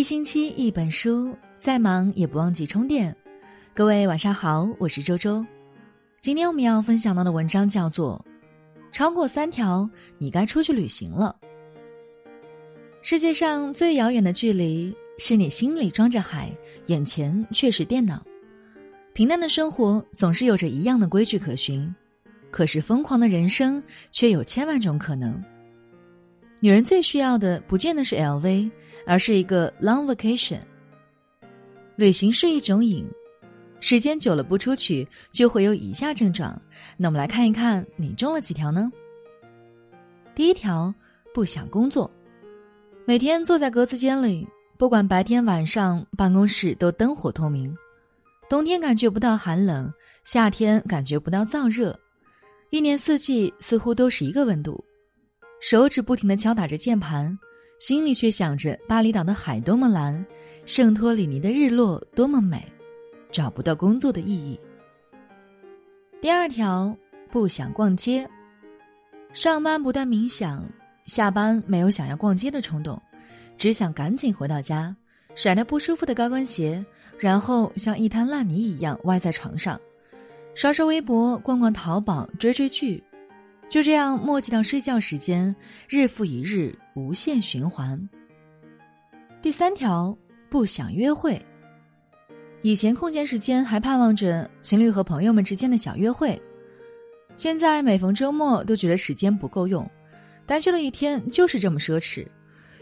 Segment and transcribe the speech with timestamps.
[0.00, 3.14] 一星期一本书，再忙也不忘记充电。
[3.74, 5.44] 各位晚上好，我是周周。
[6.22, 8.18] 今天我们要分享到的文章叫做
[8.96, 9.86] 《超过三条，
[10.16, 11.36] 你该出去旅行了》。
[13.02, 16.50] 世界上最遥远的距离，是你心里装着海，
[16.86, 18.24] 眼前却是电脑。
[19.12, 21.94] 平淡的生活总是有着一样的规矩可循，
[22.50, 25.38] 可是疯狂的人生却有千万种可能。
[26.58, 28.70] 女人最需要的，不见得是 LV。
[29.06, 30.60] 而是一个 long vacation。
[31.96, 33.06] 旅行是一种瘾，
[33.80, 36.60] 时间久了不出去就会有以下症状。
[36.96, 38.90] 那我们来看一看你中了几条呢？
[40.34, 40.94] 第一条，
[41.34, 42.10] 不想工作，
[43.04, 47.76] 每天坐在格子间里，不管白天晚上，办公室都灯火通明。
[48.48, 49.92] 冬天感觉不到寒冷，
[50.24, 51.98] 夏天感觉不到燥热，
[52.70, 54.82] 一年四季似乎都是一个温度，
[55.60, 57.38] 手指不停的敲打着键盘。
[57.80, 60.24] 心里却想着巴厘岛的海多么蓝，
[60.66, 62.62] 圣托里尼的日落多么美，
[63.32, 64.60] 找不到工作的意义。
[66.20, 66.94] 第二条，
[67.30, 68.28] 不想逛街，
[69.32, 70.62] 上班不断冥想，
[71.06, 73.00] 下班没有想要逛街的冲动，
[73.56, 74.94] 只想赶紧回到家，
[75.34, 76.84] 甩掉不舒服的高跟鞋，
[77.18, 79.80] 然后像一滩烂泥一样歪在床上，
[80.54, 83.02] 刷刷微博，逛逛淘宝，追追剧。
[83.70, 85.54] 就这样磨叽到睡觉时间，
[85.88, 87.96] 日复一日，无限循环。
[89.40, 90.14] 第三条，
[90.48, 91.40] 不想约会。
[92.62, 96.38] 以前空闲时间还盼望着情侣和朋友们之间的小约会，
[97.36, 99.88] 现在每逢周末都觉得时间不够用，
[100.44, 102.26] 单休了一天就是这么奢侈，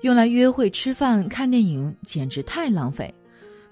[0.00, 3.14] 用来约会、吃饭、看电影简直太浪费，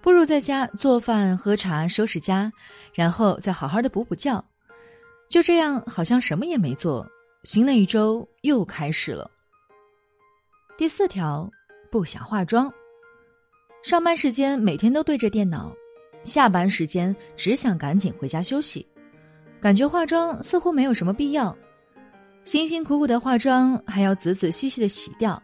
[0.01, 2.53] 不如在家做饭、喝茶、收拾家，
[2.95, 4.43] 然后再好好的补补觉。
[5.31, 7.09] 就这样，好像什么也没做，
[7.45, 9.31] 新的一周又开始了。
[10.77, 11.49] 第四条，
[11.89, 12.71] 不想化妆。
[13.81, 15.73] 上班时间每天都对着电脑，
[16.25, 18.85] 下班时间只想赶紧回家休息，
[19.61, 21.57] 感觉化妆似乎没有什么必要。
[22.45, 25.41] 辛辛苦苦的化妆还要仔仔细细的洗掉，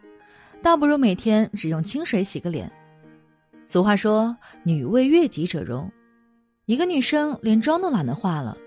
[0.61, 2.69] 倒不如每天只用清水洗个脸。
[3.65, 5.89] 俗话说“女为悦己者容”，
[6.67, 8.57] 一个女生连妆都懒得化了。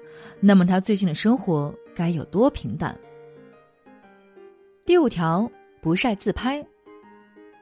[0.43, 2.99] 那么他最近的生活该有多平淡？
[4.87, 5.49] 第五条，
[5.83, 6.67] 不晒自拍。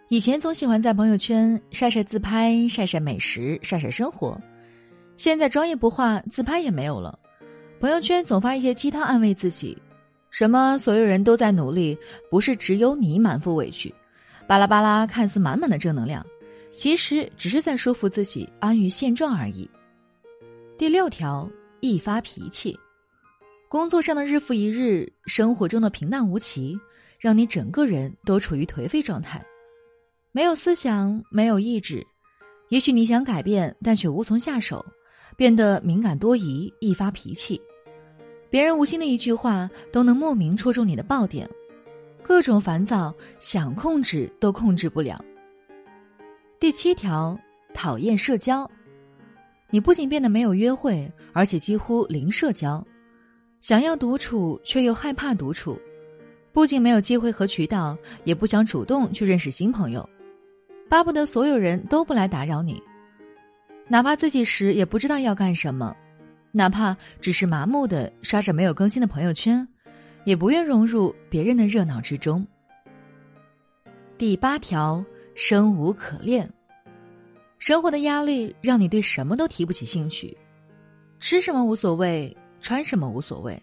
[0.09, 4.41] 以前总喜欢在朋友圈晒晒自拍、晒晒美食、晒晒生活，
[5.17, 7.19] 现在妆也不化，自拍也没有了。
[7.81, 9.77] 朋友圈总发一些鸡汤安慰自己，
[10.31, 11.99] 什么所有人都在努力，
[12.31, 13.93] 不是只有你满腹委屈，
[14.47, 16.25] 巴拉巴拉，看似满满的正能量，
[16.77, 19.69] 其实只是在说服自己安于现状而已。
[20.79, 21.51] 第六条。
[21.81, 22.79] 易发脾气，
[23.69, 26.79] 工作上的日复一日，生活中的平淡无奇，
[27.19, 29.45] 让你整个人都处于颓废状态，
[30.33, 32.05] 没有思想，没有意志。
[32.69, 34.85] 也许你想改变，但却无从下手，
[35.37, 37.61] 变得敏感多疑，易发脾气。
[38.51, 41.49] 别人无心的一句话，都能莫名戳中你的爆点，
[42.23, 45.23] 各种烦躁，想控制都控制不了。
[46.59, 47.39] 第七条，
[47.73, 48.69] 讨厌社交。
[49.71, 52.83] 你不仅变得没有约会，而且几乎零社交，
[53.61, 55.79] 想要独处却又害怕独处，
[56.53, 60.09] 不仅没有机会和渠道，也不想主动去认识新朋友，
[60.89, 62.83] 巴不得所有人都不来打扰你，
[63.89, 65.95] 哪怕自己时也不知道要干什么，
[66.51, 69.69] 哪怕只是麻木的刷着没有更新的朋友圈，
[70.25, 72.47] 也不愿融入别人的热闹之中。
[74.17, 75.05] 第八条，
[75.35, 76.51] 生无可恋。
[77.59, 80.37] 生活的压力让你对什么都提不起兴趣，
[81.19, 83.61] 吃什么无所谓，穿什么无所谓，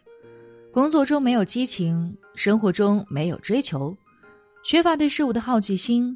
[0.72, 3.96] 工作中没有激情，生活中没有追求，
[4.64, 6.16] 缺乏对事物的好奇心，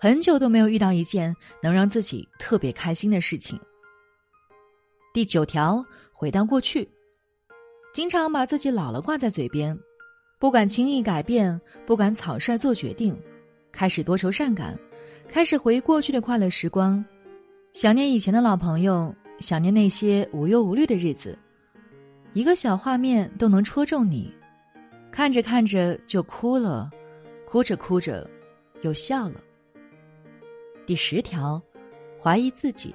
[0.00, 3.58] 很久都没有遇到一件能让自己特别开心的事情。
[5.14, 6.88] 第九条，回到过去，
[7.94, 9.78] 经常把自己老了挂在嘴边，
[10.40, 13.16] 不敢轻易改变，不敢草率做决定，
[13.70, 14.76] 开始多愁善感，
[15.32, 17.02] 开始回忆过去的快乐时光。
[17.72, 21.38] 想念以前的老朋友，想念那些无忧无虑的日子，
[22.34, 24.30] 一个小画面都能戳中你，
[25.10, 26.90] 看着看着就哭了，
[27.46, 28.28] 哭着哭着
[28.82, 29.40] 又笑了。
[30.84, 31.60] 第十条，
[32.22, 32.94] 怀疑自己，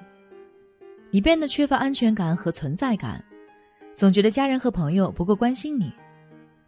[1.10, 3.22] 你变得缺乏安全感和存在感，
[3.96, 5.92] 总觉得家人和朋友不够关心你，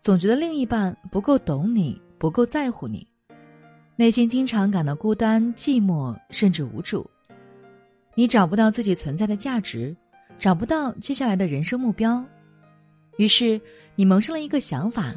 [0.01, 3.07] 总觉得另一半不够懂你，不够在乎你，
[4.01, 7.07] 内心经常感到孤单、寂寞，甚至无助。
[8.15, 9.95] 你找不到自己存在的价值，
[10.39, 12.25] 找不到接下来的人生目标，
[13.19, 13.61] 于是
[13.95, 15.15] 你萌生了一个想法：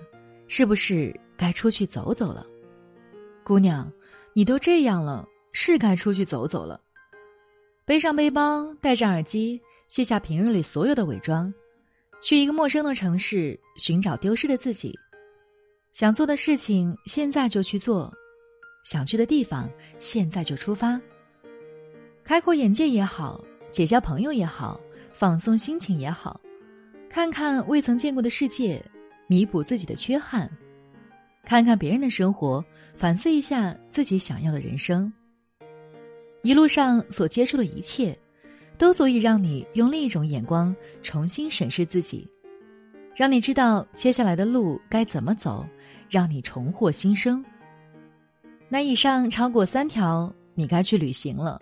[0.50, 2.46] 是不是该出去走走了？
[3.46, 3.90] 姑娘，
[4.34, 6.78] 你都这样了，是该出去走走了。
[7.86, 11.54] 背上背包，戴上耳机，卸下平日里所有的伪装，
[12.22, 14.94] 去一个陌生的城市寻找丢失的自己。
[15.94, 18.12] 想做的事情，现在就去做；
[18.84, 21.00] 想去的地方，现在就出发。
[22.24, 24.80] 开阔眼界也好，结交朋友也好，
[25.12, 26.40] 放松心情也好，
[27.10, 28.84] 看看未曾见过的世界，
[29.28, 30.50] 弥补自己的缺憾，
[31.44, 32.64] 看看别人的生活，
[32.96, 35.12] 反思一下自己想要的人生。
[36.44, 38.18] 一路上所接触的一切，
[38.78, 42.28] 都足以让你用另一种眼光重新审视自己，
[43.16, 45.66] 让你知道接下来的路该怎么走，
[46.10, 47.44] 让你重获新生。
[48.74, 51.62] 那以上超过三条，你该去旅行了，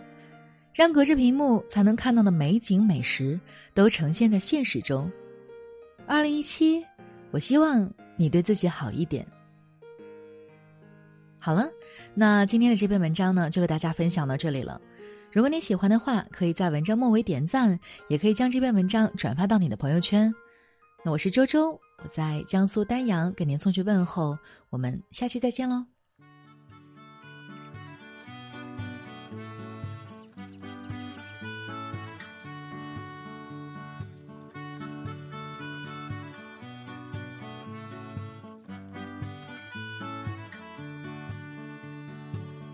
[0.74, 3.38] 让隔着屏幕才能看到的美景美食
[3.74, 5.12] 都呈现在现实中。
[6.08, 6.82] 二零一七，
[7.32, 9.28] 我希望你对自己好一点。
[11.38, 11.68] 好了，
[12.14, 14.80] 那今天的这篇文章呢，就和大家分享到这里了。
[15.34, 17.78] 如果你喜欢的话，可以在文章末尾点赞，
[18.08, 20.34] 也可以将这篇文章转发到你的朋友圈。
[21.04, 24.38] 那我是周周，我在江苏丹阳给您送去问候，
[24.70, 25.86] 我们下期再见喽。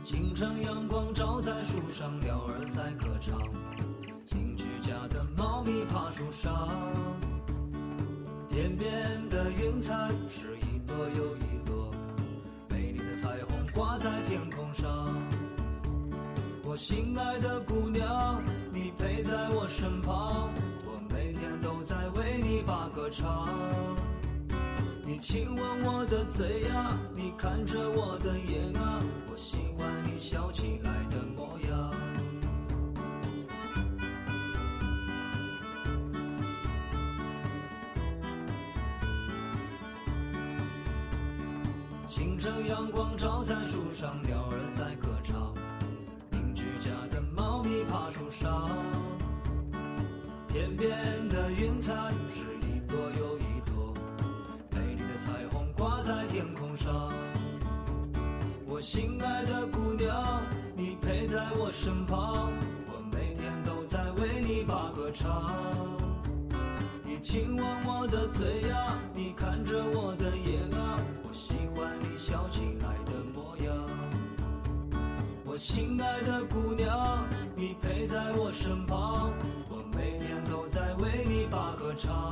[0.08, 3.38] 清晨阳光照在树上，鸟儿在歌唱。
[4.32, 6.70] 邻居家的猫咪爬树上。
[8.48, 8.88] 天边
[9.28, 9.94] 的云彩
[10.30, 11.92] 是一朵又一朵，
[12.70, 15.14] 美丽的彩虹挂在天空上。
[16.64, 20.50] 我心爱的姑娘，你陪在我身旁，
[20.86, 23.50] 我每天都在为你把歌唱。
[25.20, 31.94] 亲吻我的嘴呀，你看着我的眼啊，我喜欢你笑起来的模样。
[42.08, 45.54] 清晨阳光照在树上，鸟儿在歌唱。
[46.32, 48.70] 邻居家的猫咪爬树上，
[50.48, 50.90] 天边
[51.28, 51.37] 的
[58.78, 60.46] 我心爱的姑娘，
[60.76, 62.54] 你陪在我身旁，
[62.86, 65.52] 我每天都在为你把歌唱。
[67.04, 73.76] 你亲吻我的嘴呀，你看着我的眼啊，我喜欢你笑起来的模样。
[75.44, 79.34] 我心爱的姑娘，你陪在我身旁，
[79.72, 82.32] 我每天都在为你把歌唱。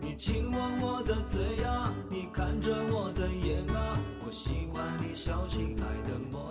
[0.00, 3.49] 你亲吻我的嘴呀，你看着我的眼，
[4.30, 6.49] 我喜欢你，小亲爱的。